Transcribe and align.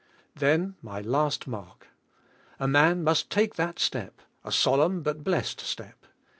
Then, 0.35 0.77
my 0.81 0.99
last 0.99 1.45
mark. 1.45 1.89
A 2.59 2.67
man 2.67 3.03
must 3.03 3.29
take 3.29 3.53
that 3.53 3.77
step, 3.77 4.19
a 4.43 4.51
solemn 4.51 5.03
but 5.03 5.23
blessed 5.23 5.59
step. 5.59 6.07